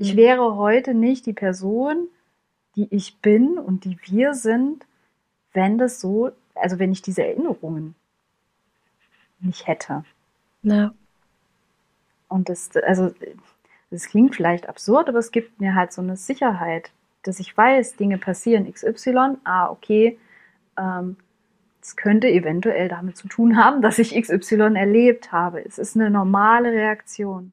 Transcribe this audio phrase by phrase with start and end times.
[0.00, 2.08] Ich wäre heute nicht die Person,
[2.74, 4.86] die ich bin und die wir sind,
[5.52, 7.94] wenn das so, also wenn ich diese Erinnerungen
[9.40, 10.04] nicht hätte.
[10.62, 10.94] Ja.
[12.28, 13.12] Und das, also,
[13.90, 16.90] das klingt vielleicht absurd, aber es gibt mir halt so eine Sicherheit,
[17.22, 20.18] dass ich weiß, Dinge passieren XY, ah, okay,
[20.78, 21.18] ähm,
[21.82, 25.62] es könnte eventuell damit zu tun haben, dass ich XY erlebt habe.
[25.62, 27.52] Es ist eine normale Reaktion.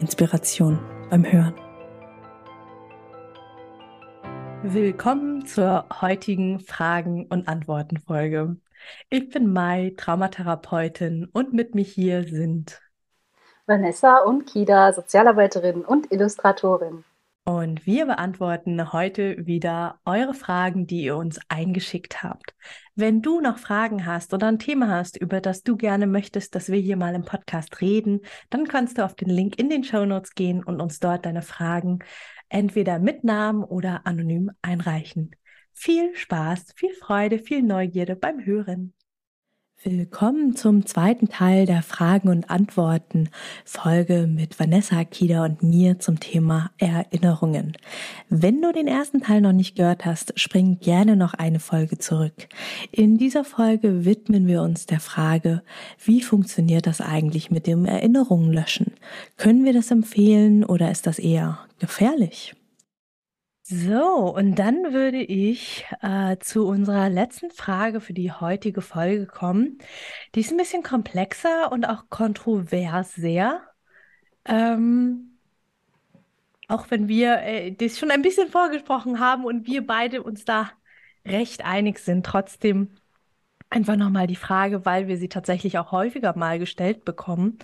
[0.00, 0.78] Inspiration
[1.10, 1.54] beim Hören.
[4.62, 8.56] Willkommen zur heutigen Fragen- und Antworten-Folge.
[9.10, 12.80] Ich bin Mai, Traumatherapeutin und mit mir hier sind
[13.66, 17.04] Vanessa und Kida, Sozialarbeiterin und Illustratorin.
[17.44, 22.54] Und wir beantworten heute wieder eure Fragen, die ihr uns eingeschickt habt.
[22.94, 26.70] Wenn du noch Fragen hast oder ein Thema hast, über das du gerne möchtest, dass
[26.70, 30.04] wir hier mal im Podcast reden, dann kannst du auf den Link in den Show
[30.04, 32.00] Notes gehen und uns dort deine Fragen
[32.50, 35.34] entweder mit Namen oder anonym einreichen.
[35.72, 38.92] Viel Spaß, viel Freude, viel Neugierde beim Hören.
[39.82, 43.30] Willkommen zum zweiten Teil der Fragen und Antworten
[43.64, 47.72] Folge mit Vanessa Akida und mir zum Thema Erinnerungen.
[48.28, 52.48] Wenn du den ersten Teil noch nicht gehört hast, spring gerne noch eine Folge zurück.
[52.92, 55.62] In dieser Folge widmen wir uns der Frage,
[56.04, 58.92] wie funktioniert das eigentlich mit dem Erinnerungen löschen?
[59.38, 62.54] Können wir das empfehlen oder ist das eher gefährlich?
[63.72, 69.78] So, und dann würde ich äh, zu unserer letzten Frage für die heutige Folge kommen.
[70.34, 73.62] Die ist ein bisschen komplexer und auch kontrovers sehr.
[74.44, 75.38] Ähm,
[76.68, 80.72] auch wenn wir äh, das schon ein bisschen vorgesprochen haben und wir beide uns da
[81.24, 82.96] recht einig sind, trotzdem
[83.70, 87.58] einfach nochmal die Frage, weil wir sie tatsächlich auch häufiger mal gestellt bekommen.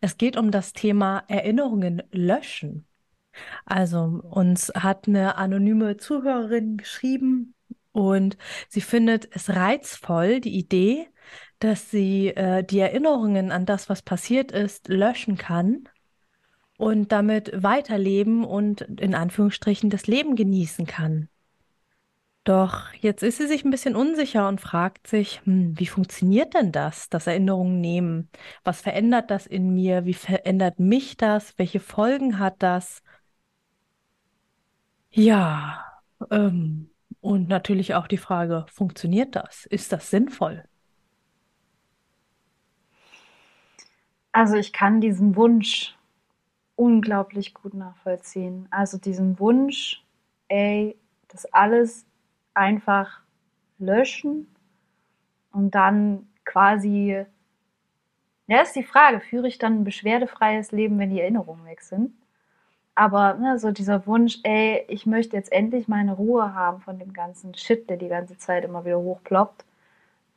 [0.00, 2.86] Es geht um das Thema Erinnerungen löschen.
[3.64, 7.54] Also uns hat eine anonyme Zuhörerin geschrieben
[7.92, 8.36] und
[8.68, 11.08] sie findet es reizvoll, die Idee,
[11.58, 15.88] dass sie äh, die Erinnerungen an das, was passiert ist, löschen kann
[16.76, 21.28] und damit weiterleben und in Anführungsstrichen das Leben genießen kann.
[22.44, 26.72] Doch jetzt ist sie sich ein bisschen unsicher und fragt sich, hm, wie funktioniert denn
[26.72, 28.28] das, das Erinnerungen nehmen?
[28.64, 30.04] Was verändert das in mir?
[30.04, 31.54] Wie verändert mich das?
[31.56, 33.02] Welche Folgen hat das?
[35.14, 35.84] Ja,
[36.30, 39.64] ähm, und natürlich auch die Frage, funktioniert das?
[39.66, 40.64] Ist das sinnvoll?
[44.32, 45.96] Also ich kann diesen Wunsch
[46.76, 48.68] unglaublich gut nachvollziehen.
[48.70, 50.04] Also diesen Wunsch,
[50.48, 50.96] ey,
[51.28, 52.06] das alles
[52.54, 53.20] einfach
[53.78, 54.48] löschen
[55.52, 57.24] und dann quasi,
[58.46, 62.14] ja, ist die Frage, führe ich dann ein beschwerdefreies Leben, wenn die Erinnerungen weg sind?
[62.94, 67.12] Aber ne, so dieser Wunsch, ey, ich möchte jetzt endlich meine Ruhe haben von dem
[67.12, 69.64] ganzen Shit, der die ganze Zeit immer wieder hochploppt,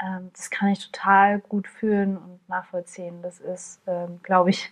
[0.02, 3.22] ähm, das kann ich total gut fühlen und nachvollziehen.
[3.22, 4.72] Das ist, ähm, glaube ich,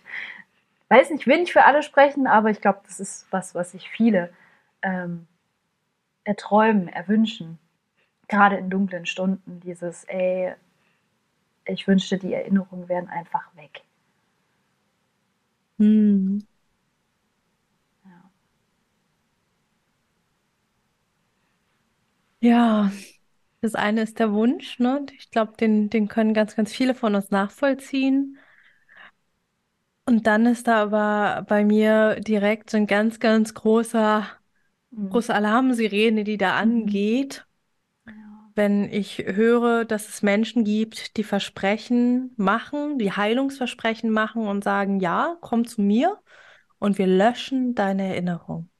[0.88, 3.88] weiß nicht, will nicht für alle sprechen, aber ich glaube, das ist was, was sich
[3.90, 4.32] viele
[4.82, 5.26] ähm,
[6.24, 7.58] erträumen, erwünschen.
[8.28, 10.54] Gerade in dunklen Stunden, dieses, ey,
[11.66, 13.82] ich wünschte, die Erinnerungen wären einfach weg.
[15.78, 16.46] Hm.
[22.48, 22.92] Ja,
[23.62, 25.06] das eine ist der Wunsch, ne?
[25.18, 28.38] Ich glaube, den, den können ganz, ganz viele von uns nachvollziehen.
[30.08, 34.26] Und dann ist da aber bei mir direkt so ein ganz, ganz großer,
[34.90, 35.10] Mhm.
[35.10, 36.58] große Alarmsirene, die da Mhm.
[36.58, 37.46] angeht,
[38.06, 38.12] Ja.
[38.54, 44.98] wenn ich höre, dass es Menschen gibt, die Versprechen machen, die Heilungsversprechen machen und sagen,
[45.00, 46.18] ja, komm zu mir
[46.78, 48.70] und wir löschen deine Erinnerung.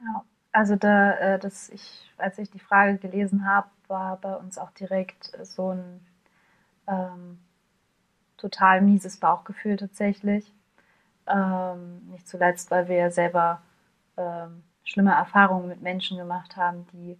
[0.00, 0.24] Ja.
[0.54, 4.70] Also da, äh, das ich als ich die Frage gelesen habe, war bei uns auch
[4.70, 6.06] direkt so ein
[6.86, 7.40] ähm,
[8.36, 10.52] total mieses Bauchgefühl tatsächlich.
[11.26, 13.62] Ähm, nicht zuletzt, weil wir ja selber
[14.16, 17.18] ähm, schlimme Erfahrungen mit Menschen gemacht haben, die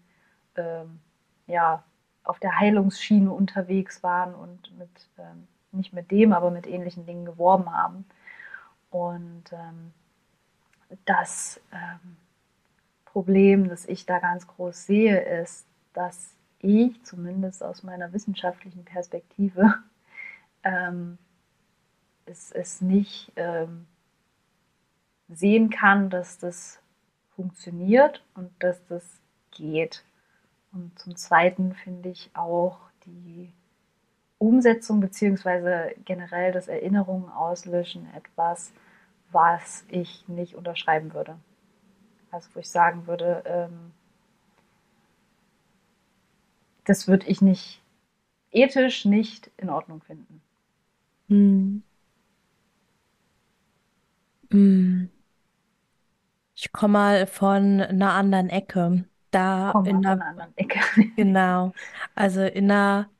[0.54, 1.00] ähm,
[1.48, 1.82] ja
[2.22, 7.24] auf der Heilungsschiene unterwegs waren und mit ähm, nicht mit dem, aber mit ähnlichen Dingen
[7.24, 8.04] geworben haben.
[8.90, 9.92] Und ähm,
[11.04, 12.16] das ähm,
[13.14, 19.74] Problem, das ich da ganz groß sehe, ist, dass ich zumindest aus meiner wissenschaftlichen Perspektive
[20.64, 21.16] ähm,
[22.26, 23.86] es, es nicht ähm,
[25.28, 26.80] sehen kann, dass das
[27.36, 29.04] funktioniert und dass das
[29.52, 30.04] geht.
[30.72, 33.52] Und zum Zweiten finde ich auch die
[34.38, 35.94] Umsetzung bzw.
[36.04, 38.72] generell das Erinnerungen auslöschen etwas,
[39.30, 41.36] was ich nicht unterschreiben würde.
[42.34, 43.92] Also wo ich sagen würde, ähm,
[46.84, 47.80] das würde ich nicht
[48.50, 50.42] ethisch nicht in Ordnung finden.
[51.28, 51.82] Hm.
[54.50, 55.08] Hm.
[56.56, 59.04] Ich komme mal von einer anderen Ecke.
[59.30, 60.80] Da Komm in einer anderen Ecke.
[61.16, 61.72] genau,
[62.16, 63.10] also in einer,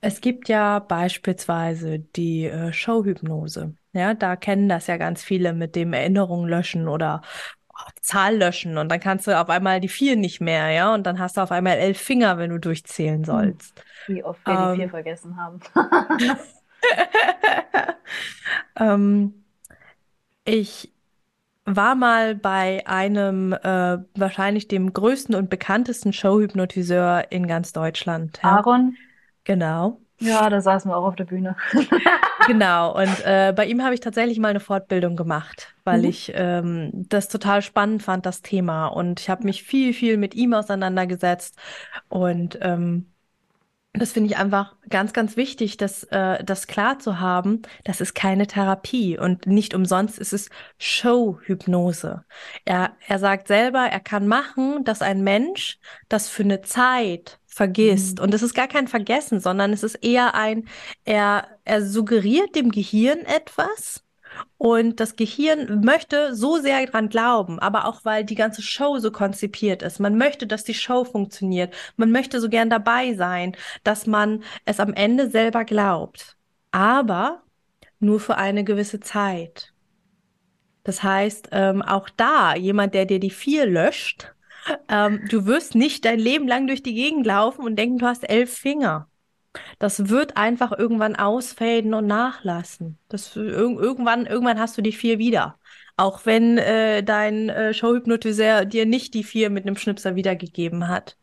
[0.00, 3.74] es gibt ja beispielsweise die äh, Showhypnose.
[3.92, 7.22] Ja, da kennen das ja ganz viele mit dem Erinnerung löschen oder
[7.70, 11.04] oh, Zahl löschen und dann kannst du auf einmal die vier nicht mehr, ja, und
[11.06, 13.58] dann hast du auf einmal elf Finger, wenn du durchzählen Hm.
[13.58, 13.84] sollst.
[14.06, 15.60] Wie oft wir die vier Ähm, vergessen haben.
[18.76, 19.34] ähm,
[20.44, 20.92] ich
[21.66, 28.58] war mal bei einem, äh, wahrscheinlich dem größten und bekanntesten Showhypnotiseur in ganz Deutschland, ja.
[28.58, 28.96] Aaron,
[29.44, 30.00] Genau.
[30.20, 31.56] Ja, da saßen wir auch auf der Bühne.
[32.42, 36.06] Genau, und äh, bei ihm habe ich tatsächlich mal eine Fortbildung gemacht, weil Mhm.
[36.06, 38.86] ich ähm, das total spannend fand, das Thema.
[38.88, 41.56] Und ich habe mich viel, viel mit ihm auseinandergesetzt.
[42.08, 43.12] Und ähm,
[43.94, 47.62] das finde ich einfach ganz, ganz wichtig, das, äh, das klar zu haben.
[47.84, 52.24] Das ist keine Therapie und nicht umsonst ist es Showhypnose.
[52.66, 55.80] Er, er sagt selber, er kann machen, dass ein Mensch
[56.10, 58.18] das für eine Zeit vergisst.
[58.18, 58.24] Mhm.
[58.24, 60.66] Und es ist gar kein Vergessen, sondern es ist eher ein,
[61.04, 64.02] er, er suggeriert dem Gehirn etwas.
[64.56, 69.10] Und das Gehirn möchte so sehr dran glauben, aber auch weil die ganze Show so
[69.10, 70.00] konzipiert ist.
[70.00, 71.74] Man möchte, dass die Show funktioniert.
[71.96, 73.54] Man möchte so gern dabei sein,
[73.84, 76.38] dass man es am Ende selber glaubt.
[76.70, 77.42] Aber
[77.98, 79.74] nur für eine gewisse Zeit.
[80.84, 84.32] Das heißt, ähm, auch da, jemand, der dir die vier löscht,
[84.88, 88.28] ähm, du wirst nicht dein Leben lang durch die Gegend laufen und denken, du hast
[88.28, 89.08] elf Finger.
[89.78, 92.98] Das wird einfach irgendwann ausfaden und nachlassen.
[93.08, 95.58] Das ir irgendwann, irgendwann hast du die vier wieder.
[95.96, 101.16] Auch wenn äh, dein äh, Showhypnotiseur dir nicht die vier mit einem Schnipser wiedergegeben hat.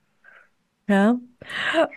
[0.88, 1.18] Ja.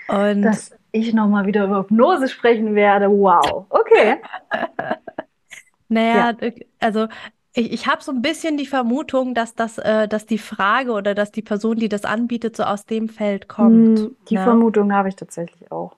[0.09, 3.09] Und Dass ich nochmal wieder über Hypnose sprechen werde.
[3.11, 3.67] Wow.
[3.71, 4.17] Okay.
[5.89, 6.51] naja, Ja.
[6.79, 7.09] also
[7.55, 11.15] ich, ich habe so ein bisschen die Vermutung, dass das, äh, dass die Frage oder
[11.15, 14.01] dass die Person, die das anbietet, so aus dem Feld kommt.
[14.01, 14.45] Hm, Die Ja.
[14.45, 15.97] Vermutung habe ich tatsächlich auch.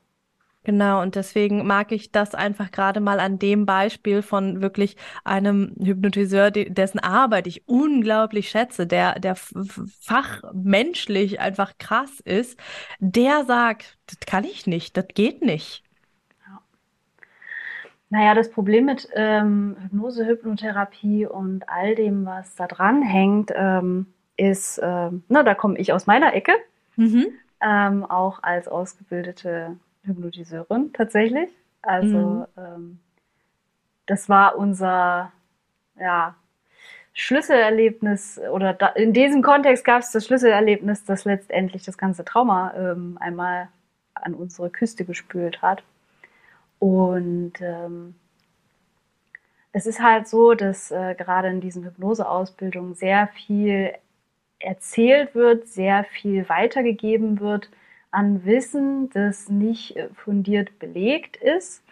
[0.64, 5.74] Genau, und deswegen mag ich das einfach gerade mal an dem Beispiel von wirklich einem
[5.82, 12.56] Hypnotiseur, de- dessen Arbeit ich unglaublich schätze, der, der fachmenschlich einfach krass ist,
[13.00, 15.82] der sagt, das kann ich nicht, das geht nicht.
[18.12, 24.06] Naja, das Problem mit ähm, Hypnose, Hypnotherapie und all dem, was da dran hängt, ähm,
[24.36, 26.52] ist, ähm, na, da komme ich aus meiner Ecke,
[26.96, 27.28] Mhm.
[27.62, 31.48] ähm, auch als ausgebildete Hypnotiseurin tatsächlich.
[31.80, 32.98] Also ähm,
[34.04, 35.32] das war unser
[35.98, 36.34] ja,
[37.14, 42.74] Schlüsselerlebnis oder da, in diesem Kontext gab es das Schlüsselerlebnis, das letztendlich das ganze Trauma
[42.76, 43.68] ähm, einmal
[44.12, 45.82] an unsere Küste gespült hat.
[46.82, 48.16] Und ähm,
[49.70, 53.92] es ist halt so, dass äh, gerade in diesen Hypnoseausbildungen sehr viel
[54.58, 57.70] erzählt wird, sehr viel weitergegeben wird
[58.10, 61.84] an Wissen, das nicht äh, fundiert belegt ist.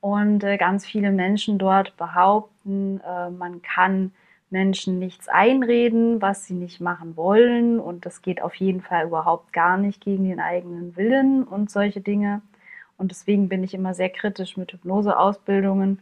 [0.00, 4.10] Und äh, ganz viele Menschen dort behaupten, äh, man kann
[4.48, 7.78] Menschen nichts einreden, was sie nicht machen wollen.
[7.78, 12.00] Und das geht auf jeden Fall überhaupt gar nicht gegen den eigenen Willen und solche
[12.00, 12.40] Dinge.
[13.00, 16.00] Und deswegen bin ich immer sehr kritisch mit Hypnoseausbildungen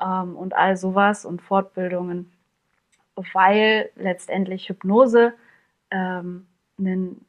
[0.00, 2.32] ähm, und all sowas und Fortbildungen,
[3.32, 5.34] weil letztendlich Hypnose
[5.90, 6.46] ähm,
[6.78, 7.24] einen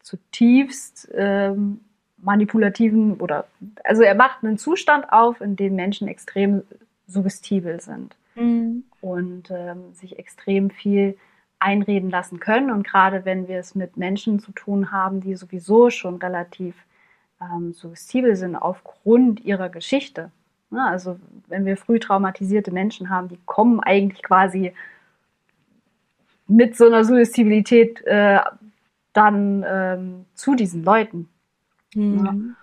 [0.00, 1.80] zutiefst ähm,
[2.16, 3.46] manipulativen oder
[3.84, 6.62] also er macht einen Zustand auf, in dem Menschen extrem
[7.06, 8.84] suggestibel sind Mhm.
[9.00, 11.16] und ähm, sich extrem viel
[11.58, 12.70] einreden lassen können.
[12.70, 16.74] Und gerade wenn wir es mit Menschen zu tun haben, die sowieso schon relativ
[17.40, 20.30] ähm, suggestibel sind aufgrund ihrer Geschichte.
[20.70, 24.72] Ja, also wenn wir früh traumatisierte Menschen haben, die kommen eigentlich quasi
[26.48, 28.40] mit so einer Suggestibilität äh,
[29.12, 31.28] dann ähm, zu diesen Leuten.
[31.94, 32.56] Mhm.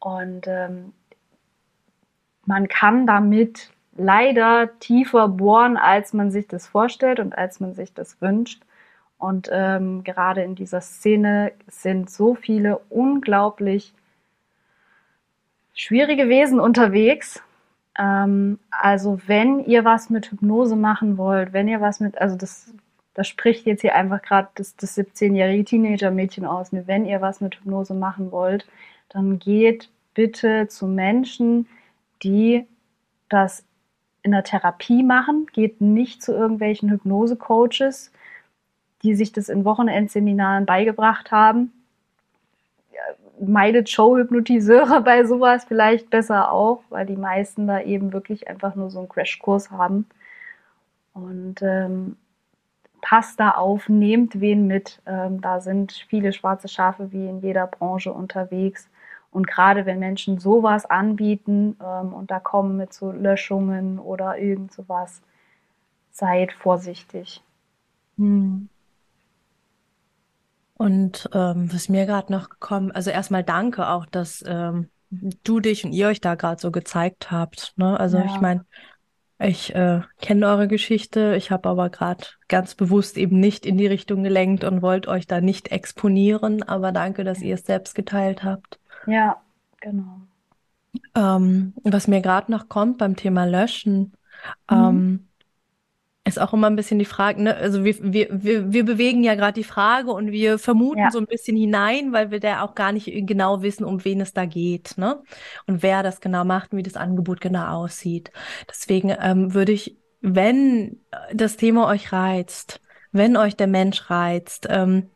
[0.00, 0.92] Und ähm,
[2.46, 7.92] man kann damit leider tiefer bohren, als man sich das vorstellt und als man sich
[7.92, 8.62] das wünscht.
[9.18, 13.92] Und ähm, gerade in dieser Szene sind so viele unglaublich
[15.78, 17.40] schwierige Wesen unterwegs.
[17.98, 22.74] Ähm, also wenn ihr was mit Hypnose machen wollt, wenn ihr was mit, also das,
[23.14, 26.82] das spricht jetzt hier einfach gerade das, das 17-jährige Teenager-Mädchen aus, ne?
[26.86, 28.66] wenn ihr was mit Hypnose machen wollt,
[29.08, 31.66] dann geht bitte zu Menschen,
[32.22, 32.66] die
[33.28, 33.64] das
[34.22, 38.12] in der Therapie machen, geht nicht zu irgendwelchen Hypnose-Coaches,
[39.04, 41.72] die sich das in Wochenendseminaren beigebracht haben.
[43.40, 48.90] Meidet Showhypnotiseure bei sowas vielleicht besser auch, weil die meisten da eben wirklich einfach nur
[48.90, 50.06] so einen Crashkurs haben.
[51.14, 52.16] Und ähm,
[53.00, 55.00] passt da auf, nehmt wen mit.
[55.06, 58.88] Ähm, da sind viele schwarze Schafe wie in jeder Branche unterwegs.
[59.30, 64.72] Und gerade wenn Menschen sowas anbieten ähm, und da kommen mit so Löschungen oder irgend
[64.72, 65.22] sowas,
[66.10, 67.42] seid vorsichtig.
[68.16, 68.68] Hm.
[70.78, 75.84] Und ähm, was mir gerade noch gekommen, also erstmal danke auch, dass ähm, du dich
[75.84, 77.74] und ihr euch da gerade so gezeigt habt.
[77.76, 77.98] Ne?
[77.98, 78.26] Also ja.
[78.26, 78.64] ich meine,
[79.40, 83.86] ich äh, kenne eure Geschichte, ich habe aber gerade ganz bewusst eben nicht in die
[83.86, 88.44] Richtung gelenkt und wollte euch da nicht exponieren, aber danke, dass ihr es selbst geteilt
[88.44, 88.78] habt.
[89.06, 89.36] Ja,
[89.80, 90.20] genau.
[91.14, 94.12] Ähm, was mir gerade noch kommt beim Thema Löschen,
[94.70, 95.27] mhm.
[96.28, 97.56] Ist auch immer ein bisschen die Frage, ne?
[97.56, 101.10] Also wir, wir, wir, wir bewegen ja gerade die Frage und wir vermuten ja.
[101.10, 104.32] so ein bisschen hinein, weil wir da auch gar nicht genau wissen, um wen es
[104.32, 105.22] da geht, ne?
[105.66, 108.30] Und wer das genau macht und wie das Angebot genau aussieht.
[108.68, 111.00] Deswegen ähm, würde ich, wenn
[111.32, 112.80] das Thema euch reizt,
[113.12, 115.10] wenn euch der Mensch reizt, ähm,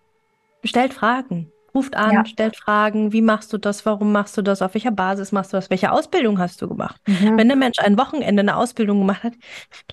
[0.64, 1.52] stellt Fragen.
[1.75, 2.25] Ruft an, ja.
[2.25, 5.57] stellt Fragen, wie machst du das, warum machst du das, auf welcher Basis machst du
[5.57, 7.00] das, welche Ausbildung hast du gemacht?
[7.07, 7.38] Mhm.
[7.38, 9.35] Wenn der Mensch ein Wochenende eine Ausbildung gemacht hat,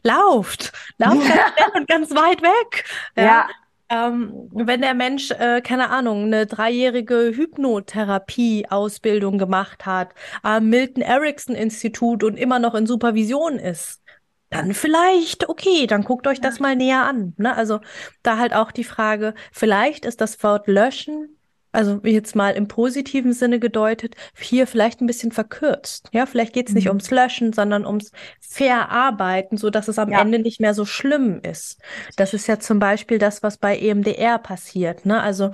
[0.04, 2.86] lauft, lauft ganz schnell und ganz weit weg.
[3.16, 3.24] Ja.
[3.24, 3.48] ja.
[3.92, 10.10] Ähm, wenn der Mensch, äh, keine Ahnung, eine dreijährige Hypnotherapie-Ausbildung gemacht hat,
[10.44, 14.04] am Milton Erickson Institut und immer noch in Supervision ist,
[14.52, 17.34] dann vielleicht, okay, dann guckt euch das mal näher an.
[17.38, 17.56] Ne?
[17.56, 17.80] Also
[18.22, 21.39] da halt auch die Frage, vielleicht ist das Wort löschen
[21.72, 26.10] also jetzt mal im positiven Sinne gedeutet, hier vielleicht ein bisschen verkürzt.
[26.12, 26.92] Ja, vielleicht geht es nicht mhm.
[26.92, 30.22] ums Löschen, sondern ums Verarbeiten, so dass es am ja.
[30.22, 31.80] Ende nicht mehr so schlimm ist.
[32.16, 35.06] Das ist ja zum Beispiel das, was bei EMDR passiert.
[35.06, 35.22] Ne?
[35.22, 35.52] Also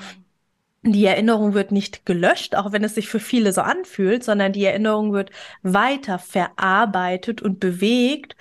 [0.94, 4.66] die Erinnerung wird nicht gelöscht, auch wenn es sich für viele so anfühlt, sondern die
[4.66, 5.32] Erinnerung wird
[5.64, 8.36] weiter verarbeitet und bewegt,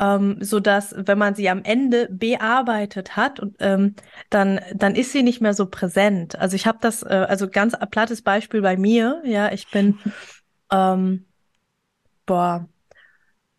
[0.00, 3.94] ähm, so dass wenn man sie am Ende bearbeitet hat, und, ähm,
[4.30, 6.38] dann dann ist sie nicht mehr so präsent.
[6.38, 9.22] Also ich habe das, äh, also ganz plattes Beispiel bei mir.
[9.24, 9.98] Ja, ich bin,
[10.72, 11.26] ähm,
[12.24, 12.66] boah,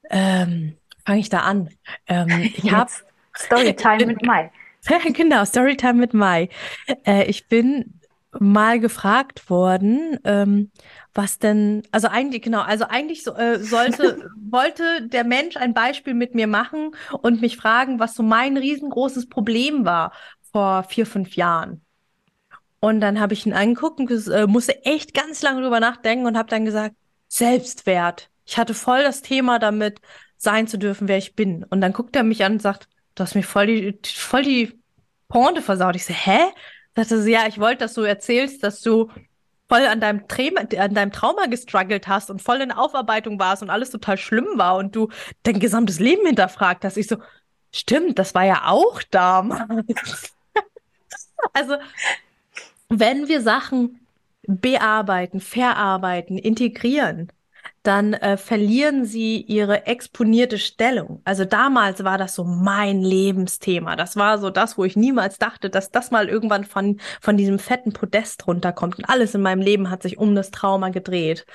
[0.09, 1.69] ähm, fange ich da an?
[2.07, 2.89] Ähm, ich habe
[3.37, 4.51] Storytime mit Mai.
[5.13, 6.49] genau, Storytime mit Mai.
[7.05, 8.00] Äh, ich bin
[8.39, 10.71] mal gefragt worden, ähm,
[11.13, 16.13] was denn, also eigentlich, genau, also eigentlich so, äh, sollte, wollte der Mensch ein Beispiel
[16.13, 20.13] mit mir machen und mich fragen, was so mein riesengroßes Problem war
[20.51, 21.81] vor vier, fünf Jahren.
[22.79, 26.37] Und dann habe ich ihn angeguckt und äh, musste echt ganz lange drüber nachdenken und
[26.37, 26.95] habe dann gesagt,
[27.27, 28.29] Selbstwert.
[28.45, 30.01] Ich hatte voll das Thema damit,
[30.37, 31.63] sein zu dürfen, wer ich bin.
[31.69, 34.81] Und dann guckt er mich an und sagt, du hast mir voll die, voll die
[35.27, 35.95] Pointe versaut.
[35.95, 36.39] Ich so, hä?
[36.95, 39.09] Sagte sie, ja, ich wollte, dass du erzählst, dass du
[39.69, 43.69] voll an deinem, Trauma, an deinem Trauma gestruggelt hast und voll in Aufarbeitung warst und
[43.69, 45.07] alles total schlimm war und du
[45.43, 46.97] dein gesamtes Leben hinterfragt hast.
[46.97, 47.17] Ich so,
[47.71, 50.33] stimmt, das war ja auch damals.
[51.53, 51.75] also,
[52.89, 54.05] wenn wir Sachen
[54.43, 57.31] bearbeiten, verarbeiten, integrieren,
[57.83, 61.21] dann äh, verlieren sie ihre exponierte Stellung.
[61.25, 63.95] Also damals war das so mein Lebensthema.
[63.95, 67.57] Das war so das, wo ich niemals dachte, dass das mal irgendwann von, von diesem
[67.57, 68.99] fetten Podest runterkommt.
[68.99, 71.45] Und alles in meinem Leben hat sich um das Trauma gedreht.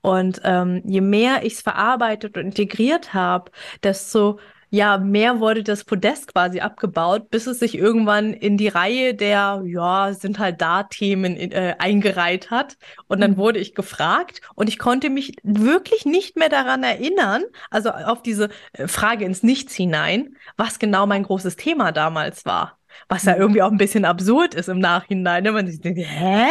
[0.00, 3.50] Und ähm, je mehr ich es verarbeitet und integriert habe,
[3.82, 4.38] desto
[4.74, 9.62] ja, mehr wurde das Podest quasi abgebaut, bis es sich irgendwann in die Reihe der,
[9.66, 12.78] ja, sind halt da Themen äh, eingereiht hat.
[13.06, 13.36] Und dann mhm.
[13.36, 18.48] wurde ich gefragt und ich konnte mich wirklich nicht mehr daran erinnern, also auf diese
[18.72, 22.78] äh, Frage ins Nichts hinein, was genau mein großes Thema damals war.
[23.08, 23.40] Was ja mhm.
[23.42, 25.44] irgendwie auch ein bisschen absurd ist im Nachhinein.
[25.44, 25.52] Ne?
[25.52, 26.46] Man sich denkt, hä?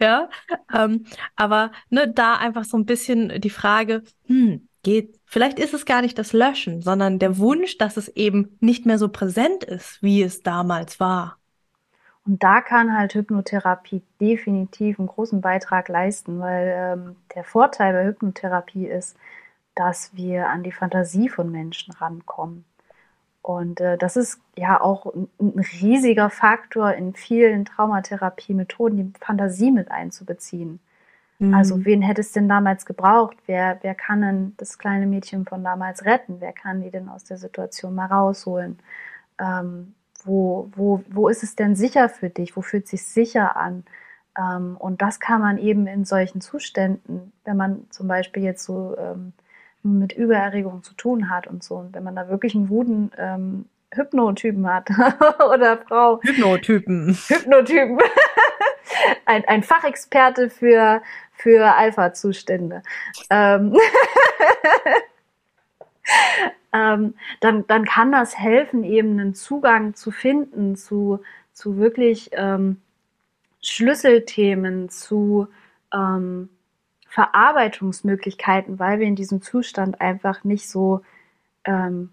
[0.00, 0.28] Ja.
[0.74, 1.04] Ähm,
[1.36, 6.02] aber ne, da einfach so ein bisschen die Frage, hm, geht, vielleicht ist es gar
[6.02, 10.22] nicht das Löschen, sondern der Wunsch, dass es eben nicht mehr so präsent ist, wie
[10.22, 11.38] es damals war.
[12.26, 18.04] Und da kann halt Hypnotherapie definitiv einen großen Beitrag leisten, weil ähm, der Vorteil bei
[18.04, 19.16] Hypnotherapie ist,
[19.74, 22.64] dass wir an die Fantasie von Menschen rankommen.
[23.42, 29.70] Und äh, das ist ja auch ein, ein, riesiger Faktor in vielen Traumatherapie-Methoden, die Fantasie
[29.70, 30.80] mit einzubeziehen.
[31.40, 31.54] Mhm.
[31.54, 33.36] Also wen hätte es denn damals gebraucht?
[33.46, 36.36] Wer, wer kann denn das kleine Mädchen von damals retten?
[36.38, 38.78] Wer kann die denn aus der Situation mal rausholen?
[39.40, 42.56] Ähm, wo, wo, wo ist es denn sicher für dich?
[42.56, 43.84] Wo fühlt es sich sicher an?
[44.38, 48.94] Ähm, und das kann man eben in solchen Zuständen, wenn man zum Beispiel jetzt so
[48.98, 49.32] ähm,
[49.82, 51.76] mit Übererregung zu tun hat und so.
[51.76, 54.90] Und wenn man da wirklich einen guten ähm, Hypnotypen hat
[55.54, 56.20] oder Frau.
[56.22, 57.16] Hypnotypen.
[57.28, 57.98] Hypnotypen.
[59.26, 61.02] ein, ein Fachexperte für,
[61.40, 62.82] für Alpha-Zustände.
[63.30, 63.74] Ähm,
[66.72, 71.20] ähm, dann, dann kann das helfen, eben einen Zugang zu finden zu,
[71.52, 72.80] zu wirklich ähm,
[73.62, 75.48] Schlüsselthemen, zu
[75.92, 76.48] ähm,
[77.08, 81.02] Verarbeitungsmöglichkeiten, weil wir in diesem Zustand einfach nicht so
[81.64, 82.10] ähm,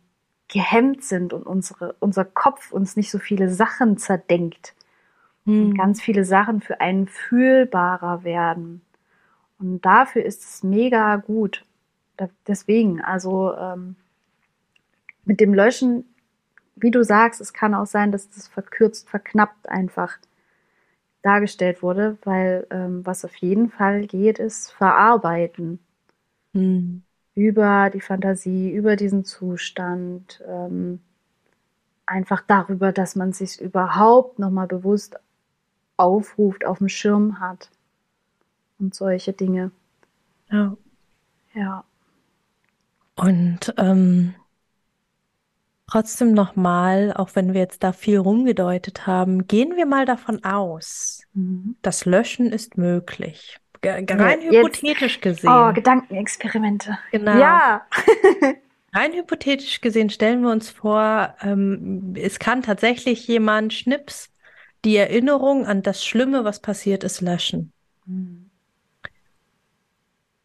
[0.47, 4.73] gehemmt sind und unsere, unser Kopf uns nicht so viele Sachen zerdenkt
[5.45, 5.67] hm.
[5.67, 8.81] und ganz viele Sachen für einen fühlbarer werden.
[9.59, 11.65] Und dafür ist es mega gut.
[12.15, 13.95] Da, deswegen, also ähm,
[15.25, 16.05] mit dem Löschen,
[16.75, 20.17] wie du sagst, es kann auch sein, dass das verkürzt, verknappt einfach
[21.21, 25.79] dargestellt wurde, weil ähm, was auf jeden Fall geht, ist verarbeiten.
[26.53, 27.03] Mhm.
[27.33, 31.01] Über die Fantasie, über diesen Zustand, ähm,
[32.05, 35.19] einfach darüber, dass man sich überhaupt nochmal bewusst
[35.97, 37.69] aufruft, auf dem Schirm hat
[38.79, 39.71] und solche Dinge.
[40.49, 40.75] Ja.
[41.53, 41.83] Ja.
[43.15, 44.35] Und ähm,
[45.89, 51.21] Trotzdem nochmal, auch wenn wir jetzt da viel rumgedeutet haben, gehen wir mal davon aus,
[51.33, 51.77] mhm.
[51.81, 53.57] das Löschen ist möglich.
[53.79, 55.49] G rein ja, hypothetisch gesehen.
[55.49, 56.97] Oh, Gedankenexperimente.
[57.11, 57.37] Genau.
[57.37, 57.87] Ja.
[58.93, 64.29] rein hypothetisch gesehen stellen wir uns vor, ähm, es kann tatsächlich jemand Schnips
[64.83, 67.71] die Erinnerung an das Schlimme, was passiert ist, löschen.
[68.05, 68.46] Mhm.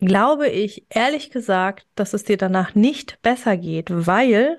[0.04, 4.58] Glaube ich ehrlich gesagt, dass es dir danach nicht besser geht, weil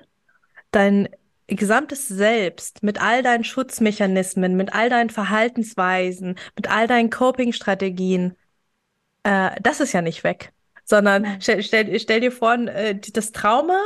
[0.71, 1.09] dein
[1.47, 8.37] gesamtes Selbst mit all deinen Schutzmechanismen, mit all deinen Verhaltensweisen, mit all deinen Coping-Strategien,
[9.23, 10.53] äh, das ist ja nicht weg.
[10.85, 13.81] Sondern stell, stell, stell dir vor, äh, das Trauma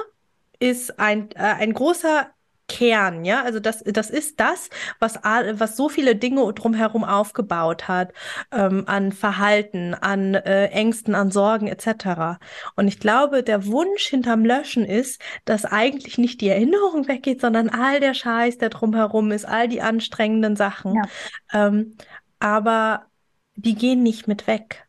[0.60, 2.28] ist ein, äh, ein großer
[2.68, 8.12] Kern, ja, also das, das ist das, was, was so viele Dinge drumherum aufgebaut hat,
[8.52, 12.40] ähm, an Verhalten, an äh, Ängsten, an Sorgen etc.
[12.76, 17.70] Und ich glaube, der Wunsch hinterm Löschen ist, dass eigentlich nicht die Erinnerung weggeht, sondern
[17.70, 20.96] all der Scheiß, der drumherum ist, all die anstrengenden Sachen.
[20.96, 21.68] Ja.
[21.68, 21.96] Ähm,
[22.40, 23.06] aber
[23.56, 24.87] die gehen nicht mit weg.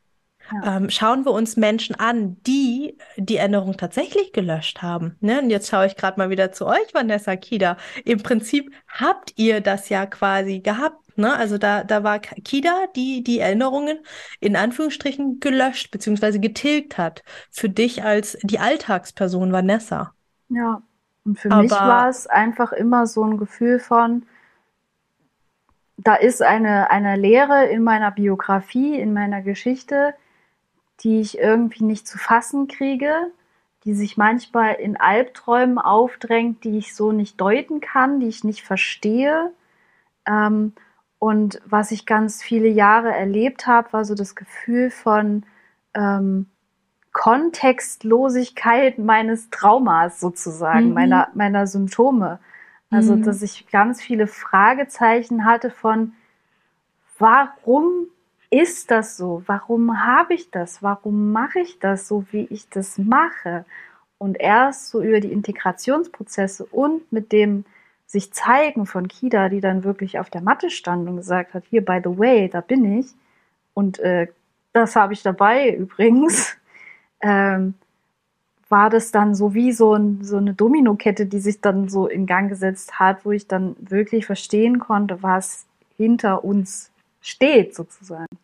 [0.53, 0.77] Ja.
[0.77, 5.17] Ähm, schauen wir uns Menschen an, die die Erinnerung tatsächlich gelöscht haben.
[5.21, 5.43] Ne?
[5.43, 7.77] Und jetzt schaue ich gerade mal wieder zu euch, Vanessa Kida.
[8.05, 11.19] Im Prinzip habt ihr das ja quasi gehabt.
[11.19, 11.35] Ne?
[11.35, 13.99] Also da, da war Kida, die die Erinnerungen
[14.41, 16.39] in Anführungsstrichen gelöscht bzw.
[16.39, 17.23] getilgt hat.
[17.51, 20.13] Für dich als die Alltagsperson Vanessa.
[20.49, 20.83] Ja,
[21.25, 24.25] und für Aber, mich war es einfach immer so ein Gefühl von,
[25.99, 30.15] da ist eine, eine Lehre in meiner Biografie, in meiner Geschichte,
[31.01, 33.15] die ich irgendwie nicht zu fassen kriege,
[33.85, 38.63] die sich manchmal in Albträumen aufdrängt, die ich so nicht deuten kann, die ich nicht
[38.63, 39.53] verstehe.
[40.27, 40.73] Ähm,
[41.19, 45.45] und was ich ganz viele Jahre erlebt habe, war so das Gefühl von
[45.95, 46.47] ähm,
[47.13, 50.95] Kontextlosigkeit meines Traumas sozusagen, mhm.
[50.95, 52.39] meiner, meiner Symptome.
[52.91, 53.23] Also, mhm.
[53.23, 56.13] dass ich ganz viele Fragezeichen hatte von,
[57.19, 58.07] warum
[58.51, 59.43] ist das so?
[59.47, 60.83] Warum habe ich das?
[60.83, 63.65] Warum mache ich das so, wie ich das mache?
[64.19, 67.65] Und erst so über die Integrationsprozesse und mit dem
[68.07, 71.85] sich zeigen von Kida, die dann wirklich auf der Matte stand und gesagt hat, hier,
[71.85, 73.07] by the way, da bin ich.
[73.75, 74.29] Und äh,
[74.73, 76.57] das habe ich dabei übrigens.
[77.21, 77.75] Ähm,
[78.71, 82.27] war das dann so wie so, ein, so eine Dominokette, die sich dann so in
[82.27, 88.39] Gang gesetzt hat, wo ich dann wirklich verstehen konnte, was hinter uns steht sozusagen.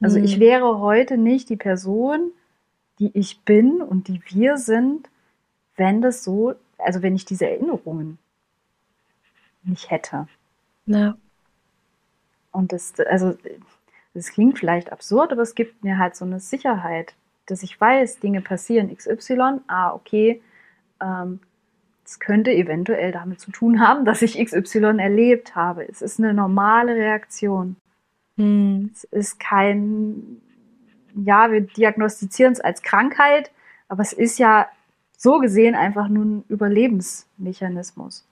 [0.00, 0.24] Also mhm.
[0.24, 2.32] ich wäre heute nicht die Person,
[2.98, 5.08] die ich bin und die wir sind,
[5.76, 8.18] wenn das so, also wenn ich diese Erinnerungen
[9.62, 10.28] nicht hätte.
[10.86, 11.16] Ja.
[12.52, 13.36] Und das, also,
[14.14, 17.14] das klingt vielleicht absurd, aber es gibt mir halt so eine Sicherheit,
[17.46, 20.42] dass ich weiß, Dinge passieren XY, ah, okay,
[21.00, 21.40] ähm,
[22.04, 25.88] es könnte eventuell damit zu tun haben, dass ich XY erlebt habe.
[25.88, 27.76] Es ist eine normale Reaktion.
[28.40, 28.90] Hm.
[28.94, 30.40] Es ist kein,
[31.14, 33.50] ja, wir diagnostizieren es als Krankheit,
[33.88, 34.66] aber es ist ja
[35.18, 38.26] so gesehen einfach nur ein Überlebensmechanismus.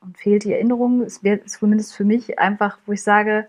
[0.00, 3.48] Und fehlt die Erinnerung, es wäre zumindest für mich einfach, wo ich sage,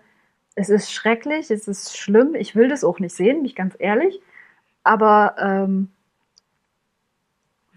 [0.56, 3.76] es ist schrecklich, es ist schlimm, ich will das auch nicht sehen, bin ich ganz
[3.78, 4.20] ehrlich,
[4.82, 5.90] aber ähm,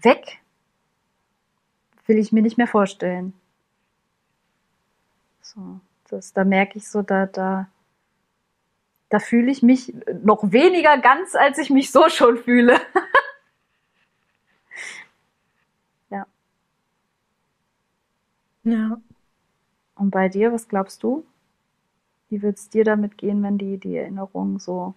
[0.00, 0.40] weg
[2.08, 3.32] will ich mir nicht mehr vorstellen.
[5.40, 5.80] So,
[6.12, 7.68] das, da merke ich so, da, da,
[9.08, 12.74] da fühle ich mich noch weniger ganz, als ich mich so schon fühle.
[16.10, 16.26] ja.
[18.64, 19.00] Ja.
[19.94, 21.24] Und bei dir, was glaubst du?
[22.28, 24.94] Wie würde es dir damit gehen, wenn die, die Erinnerungen so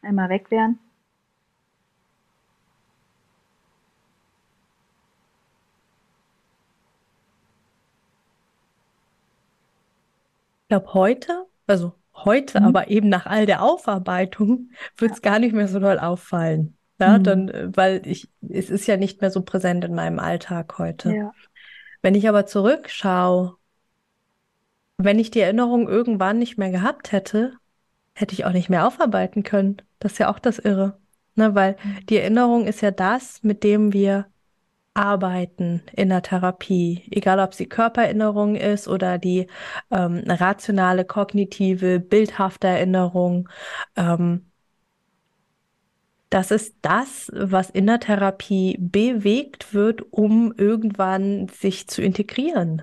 [0.00, 0.78] einmal weg wären?
[10.68, 12.66] Glaube, heute, also heute, Mhm.
[12.66, 16.76] aber eben nach all der Aufarbeitung, wird es gar nicht mehr so doll auffallen.
[16.98, 17.24] Ja, Mhm.
[17.24, 21.14] dann, äh, weil ich, es ist ja nicht mehr so präsent in meinem Alltag heute.
[21.14, 21.32] Ja.
[22.02, 23.56] Wenn ich aber zurückschaue,
[24.98, 27.52] wenn ich die Erinnerung irgendwann nicht mehr gehabt hätte,
[28.14, 29.82] hätte ich auch nicht mehr aufarbeiten können.
[29.98, 30.98] Das ist ja auch das Irre.
[31.34, 31.76] Ne, weil
[32.08, 34.24] die Erinnerung ist ja das, mit dem wir
[34.96, 37.02] arbeiten in der Therapie.
[37.10, 39.46] Egal, ob sie Körpererinnerung ist oder die
[39.90, 43.48] ähm, rationale, kognitive, bildhafte Erinnerung.
[43.96, 44.46] Ähm,
[46.30, 52.82] das ist das, was in der Therapie bewegt wird, um irgendwann sich zu integrieren.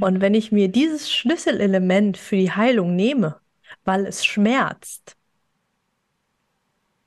[0.00, 3.36] Und wenn ich mir dieses Schlüsselelement für die Heilung nehme,
[3.84, 5.16] weil es schmerzt,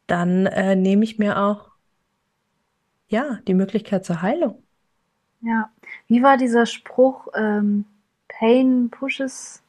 [0.07, 1.74] dann äh, nehme ich mir auch
[3.15, 4.61] ja die Möglichkeit zur Heilung.
[5.41, 5.71] Ja.
[6.07, 7.27] Wie war dieser Spruch?
[7.33, 7.85] Ähm,
[8.27, 9.63] Pain pushes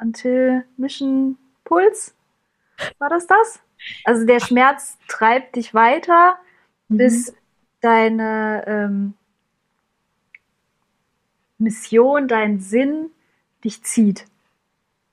[0.00, 2.12] until mission pulse?
[2.98, 3.60] War das das?
[4.04, 6.36] Also der Schmerz treibt dich weiter,
[6.88, 7.34] bis
[7.80, 9.14] deine ähm,
[11.58, 13.10] Mission, dein Sinn
[13.64, 14.24] dich zieht.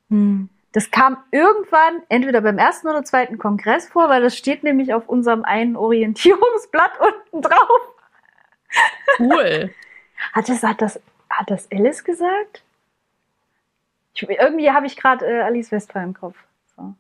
[0.10, 0.50] Hm.
[0.76, 5.08] Das kam irgendwann entweder beim ersten oder zweiten Kongress vor, weil das steht nämlich auf
[5.08, 7.00] unserem einen Orientierungsblatt
[7.32, 7.96] unten drauf.
[9.18, 9.74] Cool.
[10.34, 12.62] Hat das, hat das, hat das Alice gesagt?
[14.14, 16.36] Ich, irgendwie habe ich gerade äh, Alice Westphal im Kopf,
[16.76, 16.94] so,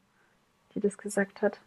[0.73, 1.59] die das gesagt hat.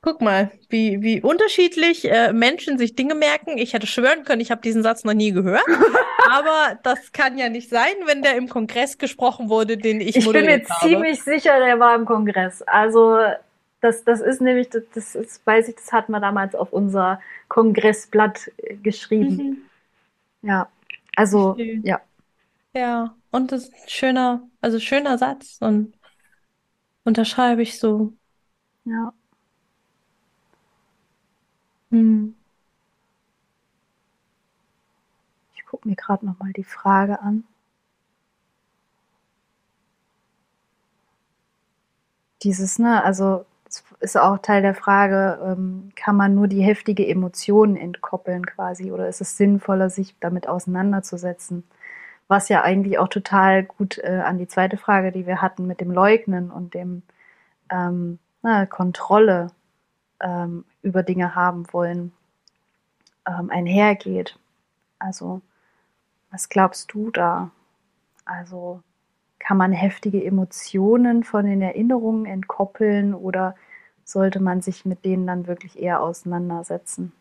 [0.00, 3.58] Guck mal, wie, wie unterschiedlich äh, Menschen sich Dinge merken.
[3.58, 5.64] Ich hätte schwören können, ich habe diesen Satz noch nie gehört.
[6.30, 10.30] Aber das kann ja nicht sein, wenn der im Kongress gesprochen wurde, den ich Ich
[10.30, 12.62] bin mir ziemlich sicher, der war im Kongress.
[12.62, 13.18] Also
[13.80, 17.20] das, das ist nämlich, das, das ist, weiß ich, das hat man damals auf unser
[17.48, 19.36] Kongressblatt äh, geschrieben.
[20.42, 20.48] Mhm.
[20.48, 20.68] Ja,
[21.16, 21.82] also Schön.
[21.84, 22.00] ja,
[22.74, 25.94] Ja, und das ist ein schöner, also schöner Satz und
[27.04, 28.12] unterschreibe ich so.
[28.84, 29.12] ja.
[31.90, 32.34] Hm.
[35.54, 37.44] Ich gucke mir gerade noch mal die Frage an.
[42.42, 43.44] Dieses, ne, also
[44.00, 49.08] ist auch Teil der Frage, ähm, kann man nur die heftige Emotionen entkoppeln quasi oder
[49.08, 51.64] ist es sinnvoller, sich damit auseinanderzusetzen?
[52.28, 55.80] Was ja eigentlich auch total gut äh, an die zweite Frage, die wir hatten mit
[55.80, 57.02] dem Leugnen und dem
[57.70, 59.48] ähm, na, Kontrolle
[60.20, 62.12] ähm, über Dinge haben wollen,
[63.26, 64.38] ähm, einhergeht.
[64.98, 65.42] Also,
[66.30, 67.50] was glaubst du da?
[68.24, 68.82] Also,
[69.38, 73.54] kann man heftige Emotionen von den Erinnerungen entkoppeln oder
[74.04, 77.12] sollte man sich mit denen dann wirklich eher auseinandersetzen?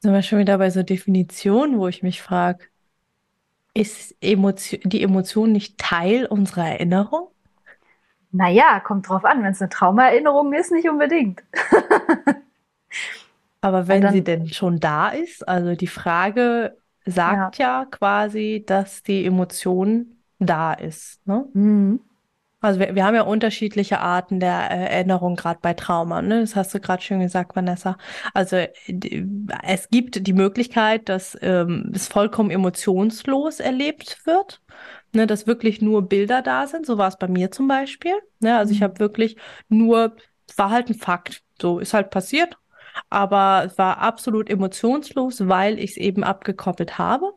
[0.00, 2.66] Sind wir schon wieder bei so Definitionen, wo ich mich frage,
[3.74, 7.28] ist Emotio die Emotion nicht Teil unserer Erinnerung?
[8.32, 11.42] Naja, kommt drauf an, wenn es eine Traumaerinnerung ist, nicht unbedingt.
[13.60, 19.02] Aber wenn dann- sie denn schon da ist, also die Frage sagt ja, quasi, dass
[19.02, 21.26] die Emotion da ist.
[21.26, 21.46] Ne?
[21.54, 22.00] Mhm.
[22.64, 26.22] Also wir, wir haben ja unterschiedliche Arten der äh, Erinnerung, gerade bei Trauma.
[26.22, 26.40] Ne?
[26.40, 27.98] Das hast du gerade schön gesagt, Vanessa.
[28.32, 28.56] Also
[29.62, 34.60] es gibt die Möglichkeit, dass ähm, es vollkommen emotionslos erlebt wird.
[35.12, 36.86] Ne, dass wirklich nur Bilder da sind.
[36.86, 38.12] So war es bei mir zum Beispiel.
[38.40, 38.84] Ne, also ich Mhm.
[38.84, 39.36] habe wirklich
[39.68, 40.16] nur,
[40.48, 41.42] es war halt ein Fakt.
[41.60, 42.58] So ist halt passiert.
[43.10, 47.32] Aber es war absolut emotionslos, weil ich es eben abgekoppelt habe.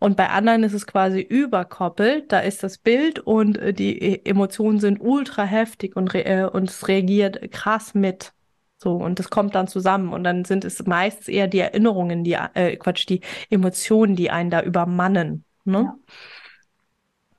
[0.00, 2.32] Und bei anderen ist es quasi überkoppelt.
[2.32, 6.70] Da ist das Bild und äh, die E- Emotionen sind ultra heftig und, äh, und
[6.70, 8.32] es reagiert krass mit.
[8.78, 10.12] So, und das kommt dann zusammen.
[10.14, 14.50] Und dann sind es meistens eher die Erinnerungen, die, äh, Quatsch, die Emotionen, die einen
[14.50, 15.44] da übermannen.
[15.64, 15.78] Ne?
[15.80, 15.98] Ja.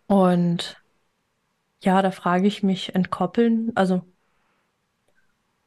[0.08, 0.78] Und
[1.84, 4.02] Ja, da frage ich mich, entkoppeln, also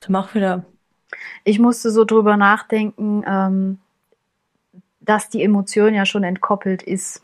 [0.01, 0.65] zum auch wieder.
[1.45, 3.81] Ich musste so drüber nachdenken, ähm,
[5.05, 7.23] dass die Emotion ja schon entkoppelt ist.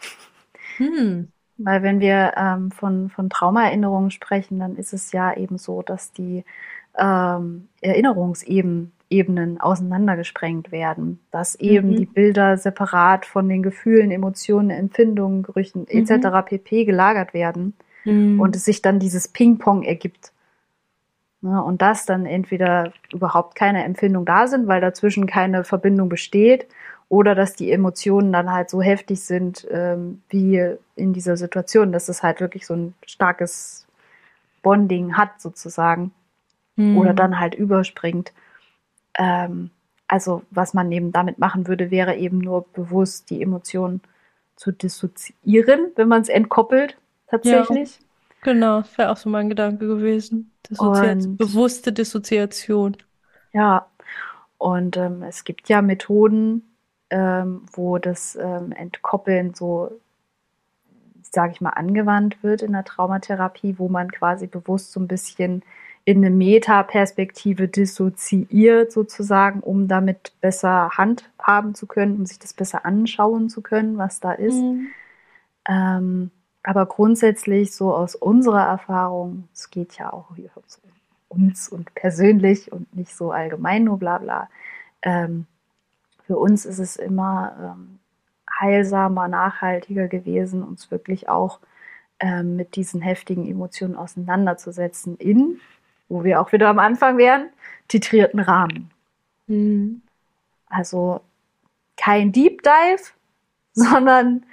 [0.76, 1.28] Hm.
[1.58, 6.12] Weil wenn wir ähm, von, von Traumaerinnerungen sprechen, dann ist es ja eben so, dass
[6.12, 6.44] die
[6.96, 11.96] ähm, Erinnerungsebenen Ebenen auseinandergesprengt werden, dass eben mhm.
[11.96, 16.06] die Bilder separat von den Gefühlen, Emotionen, Empfindungen, Gerüchen mhm.
[16.06, 16.28] etc.
[16.46, 16.84] pp.
[16.84, 18.40] gelagert werden mhm.
[18.40, 20.32] und es sich dann dieses Ping-Pong ergibt.
[21.42, 26.68] Ne, und dass dann entweder überhaupt keine Empfindungen da sind, weil dazwischen keine Verbindung besteht,
[27.10, 32.08] oder dass die Emotionen dann halt so heftig sind ähm, wie in dieser Situation, dass
[32.08, 33.88] es halt wirklich so ein starkes
[34.62, 36.12] Bonding hat sozusagen
[36.76, 36.96] mhm.
[36.96, 38.32] oder dann halt überspringt.
[39.18, 39.70] Ähm,
[40.06, 44.02] also was man eben damit machen würde, wäre eben nur bewusst die Emotionen
[44.54, 46.96] zu dissoziieren, wenn man es entkoppelt
[47.26, 47.96] tatsächlich.
[47.96, 48.06] Ja,
[48.42, 50.52] genau, das wäre auch so mein Gedanke gewesen.
[50.70, 52.96] Dissoziation, bewusste Dissoziation.
[53.52, 53.88] Ja,
[54.58, 56.69] und ähm, es gibt ja Methoden,
[57.10, 59.90] ähm, wo das ähm, Entkoppeln so,
[61.22, 65.62] sage ich mal, angewandt wird in der Traumatherapie, wo man quasi bewusst so ein bisschen
[66.04, 72.86] in eine Metaperspektive dissoziiert sozusagen, um damit besser handhaben zu können, um sich das besser
[72.86, 74.56] anschauen zu können, was da ist.
[74.56, 74.86] Mhm.
[75.68, 76.30] Ähm,
[76.62, 82.72] aber grundsätzlich so aus unserer Erfahrung, es geht ja auch hier um uns und persönlich
[82.72, 84.48] und nicht so allgemein nur bla bla.
[85.02, 85.46] Ähm,
[86.30, 87.98] für uns ist es immer ähm,
[88.60, 91.58] heilsamer, nachhaltiger gewesen, uns wirklich auch
[92.20, 95.60] ähm, mit diesen heftigen Emotionen auseinanderzusetzen in
[96.08, 97.48] wo wir auch wieder am Anfang wären,
[97.88, 98.92] titrierten Rahmen.
[99.48, 100.02] Mhm.
[100.68, 101.20] Also
[101.96, 103.10] kein Deep Dive,
[103.72, 104.46] sondern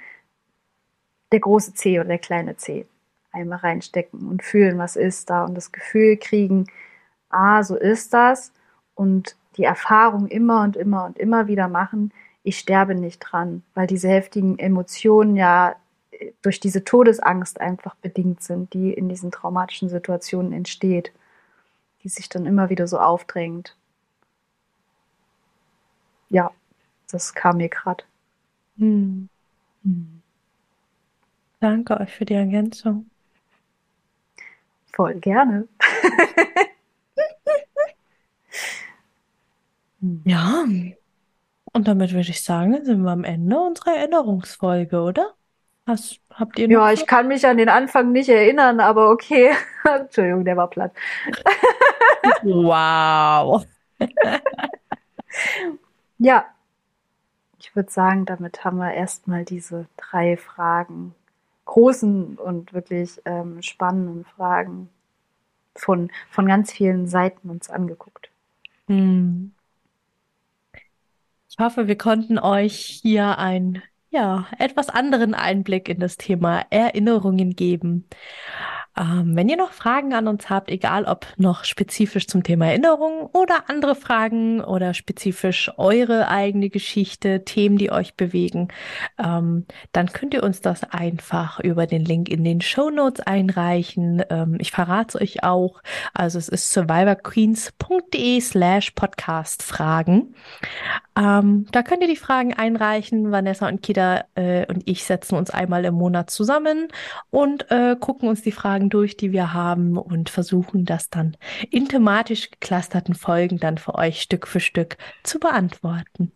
[1.30, 2.88] der große C oder der kleine C.
[3.30, 6.66] Einmal reinstecken und fühlen, was ist da und das Gefühl kriegen,
[7.28, 8.52] ah, so ist das
[8.96, 13.86] und die Erfahrung immer und immer und immer wieder machen, ich sterbe nicht dran, weil
[13.86, 15.76] diese heftigen Emotionen ja
[16.42, 21.12] durch diese Todesangst einfach bedingt sind, die in diesen traumatischen Situationen entsteht
[22.02, 23.76] die sich dann immer wieder so aufdrängt.
[26.30, 26.50] Ja,
[27.10, 28.04] das kam mir gerade.
[28.76, 29.28] Hm.
[29.82, 30.22] Hm.
[31.60, 33.10] Danke euch für die Ergänzung.
[34.92, 35.68] Voll gerne.
[40.24, 40.64] ja,
[41.72, 45.34] und damit würde ich sagen, sind wir am Ende unserer Erinnerungsfolge, oder?
[45.86, 49.52] Hast, habt ihr Ja, ich kann mich an den Anfang nicht erinnern, aber okay.
[49.84, 50.92] Entschuldigung, der war platt.
[52.42, 53.64] wow.
[56.18, 56.44] ja,
[57.58, 61.14] ich würde sagen, damit haben wir erstmal diese drei Fragen,
[61.64, 64.88] großen und wirklich ähm, spannenden Fragen
[65.74, 68.30] von, von ganz vielen Seiten uns angeguckt.
[68.86, 69.52] Hm.
[71.58, 77.56] Ich hoffe, wir konnten euch hier ein ja, etwas anderen Einblick in das Thema Erinnerungen
[77.56, 78.08] geben.
[78.98, 83.26] Ähm, wenn ihr noch Fragen an uns habt, egal ob noch spezifisch zum Thema Erinnerungen
[83.32, 88.68] oder andere Fragen oder spezifisch eure eigene Geschichte, Themen, die euch bewegen,
[89.18, 94.22] ähm, dann könnt ihr uns das einfach über den Link in den Show Notes einreichen.
[94.30, 95.80] Ähm, ich verrate es euch auch.
[96.12, 100.34] Also es ist survivorqueens.de slash podcast Fragen.
[101.16, 103.30] Ähm, da könnt ihr die Fragen einreichen.
[103.30, 106.88] Vanessa und Kida äh, und ich setzen uns einmal im Monat zusammen
[107.30, 111.36] und äh, gucken uns die Fragen Fragen durch, die wir haben und versuchen das dann
[111.70, 116.32] in thematisch geclusterten Folgen dann für euch Stück für Stück zu beantworten.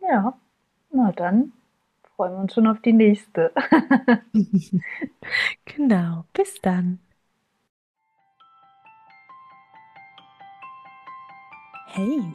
[0.00, 0.38] Ja,
[0.92, 1.52] na dann
[2.16, 3.52] freuen wir uns schon auf die nächste.
[5.64, 6.98] genau, bis dann.
[11.86, 12.34] Hey,